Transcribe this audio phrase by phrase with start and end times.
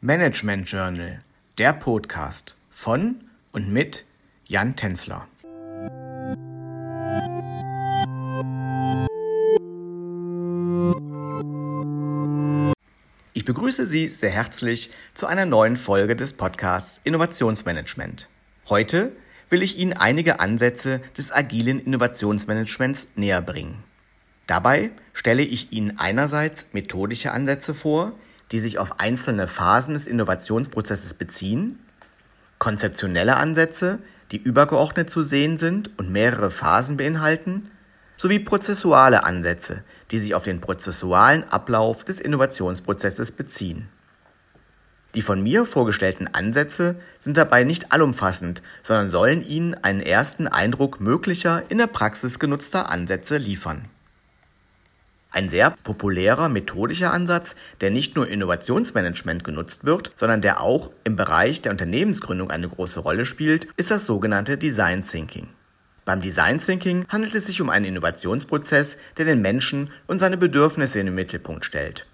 [0.00, 1.22] Management Journal,
[1.58, 3.16] der Podcast von
[3.50, 4.04] und mit
[4.46, 5.26] Jan Tenzler.
[13.32, 18.28] Ich begrüße Sie sehr herzlich zu einer neuen Folge des Podcasts Innovationsmanagement.
[18.68, 19.10] Heute
[19.50, 23.82] will ich Ihnen einige Ansätze des agilen Innovationsmanagements näher bringen.
[24.46, 28.12] Dabei stelle ich Ihnen einerseits methodische Ansätze vor,
[28.52, 31.78] die sich auf einzelne Phasen des Innovationsprozesses beziehen,
[32.58, 33.98] konzeptionelle Ansätze,
[34.32, 37.70] die übergeordnet zu sehen sind und mehrere Phasen beinhalten,
[38.16, 43.88] sowie prozessuale Ansätze, die sich auf den prozessualen Ablauf des Innovationsprozesses beziehen.
[45.14, 51.00] Die von mir vorgestellten Ansätze sind dabei nicht allumfassend, sondern sollen Ihnen einen ersten Eindruck
[51.00, 53.88] möglicher in der Praxis genutzter Ansätze liefern.
[55.30, 61.16] Ein sehr populärer methodischer Ansatz, der nicht nur Innovationsmanagement genutzt wird, sondern der auch im
[61.16, 65.48] Bereich der Unternehmensgründung eine große Rolle spielt, ist das sogenannte Design Thinking.
[66.06, 70.98] Beim Design Thinking handelt es sich um einen Innovationsprozess, der den Menschen und seine Bedürfnisse
[70.98, 72.06] in den Mittelpunkt stellt.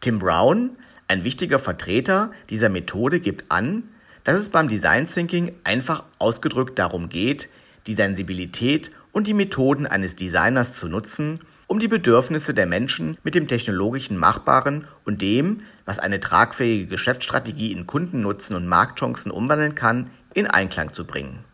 [0.00, 0.70] Tim Brown,
[1.06, 3.84] ein wichtiger Vertreter dieser Methode, gibt an,
[4.24, 7.48] dass es beim Design Thinking einfach ausgedrückt darum geht,
[7.86, 13.34] die Sensibilität und die Methoden eines Designers zu nutzen, um die Bedürfnisse der Menschen mit
[13.34, 20.10] dem technologischen Machbaren und dem, was eine tragfähige Geschäftsstrategie in Kundennutzen und Marktchancen umwandeln kann,
[20.34, 21.44] in Einklang zu bringen.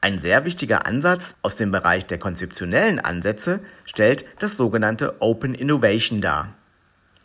[0.00, 6.20] Ein sehr wichtiger Ansatz aus dem Bereich der konzeptionellen Ansätze stellt das sogenannte Open Innovation
[6.20, 6.54] dar.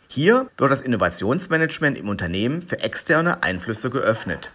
[0.08, 4.50] Hier wird das Innovationsmanagement im Unternehmen für externe Einflüsse geöffnet.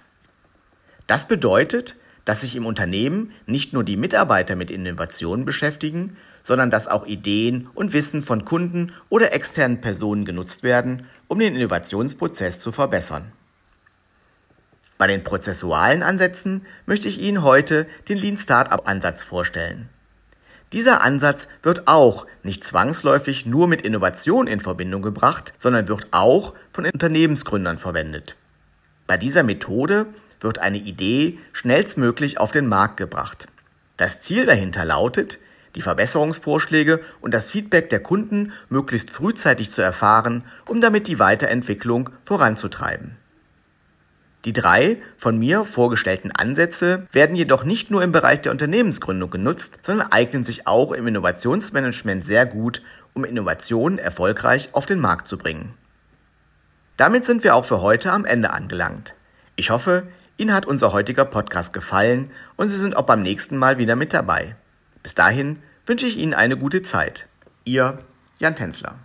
[1.08, 1.96] Das bedeutet,
[2.30, 7.68] dass sich im Unternehmen nicht nur die Mitarbeiter mit Innovationen beschäftigen, sondern dass auch Ideen
[7.74, 13.32] und Wissen von Kunden oder externen Personen genutzt werden, um den Innovationsprozess zu verbessern.
[15.00, 19.90] Bei den prozessualen Ansätzen möchte ich Ihnen heute den Lean Startup Ansatz vorstellen.
[20.72, 26.54] Dieser Ansatz wird auch nicht zwangsläufig nur mit Innovation in Verbindung gebracht, sondern wird auch
[26.74, 28.36] von Unternehmensgründern verwendet.
[29.08, 30.06] Bei dieser Methode
[30.40, 33.48] wird eine Idee schnellstmöglich auf den Markt gebracht.
[33.98, 35.40] Das Ziel dahinter lautet,
[35.76, 42.10] die Verbesserungsvorschläge und das Feedback der Kunden möglichst frühzeitig zu erfahren, um damit die Weiterentwicklung
[42.26, 43.18] voranzutreiben.
[44.46, 49.80] Die drei von mir vorgestellten Ansätze werden jedoch nicht nur im Bereich der Unternehmensgründung genutzt,
[49.84, 52.82] sondern eignen sich auch im Innovationsmanagement sehr gut,
[53.14, 55.74] um Innovationen erfolgreich auf den Markt zu bringen.
[56.96, 59.14] Damit sind wir auch für heute am Ende angelangt.
[59.58, 60.04] Ich hoffe,
[60.40, 64.14] Ihnen hat unser heutiger Podcast gefallen und Sie sind auch beim nächsten Mal wieder mit
[64.14, 64.56] dabei.
[65.04, 67.28] Bis dahin wünsche ich Ihnen eine gute Zeit.
[67.66, 68.00] Ihr
[68.38, 68.96] Jan Tänzler.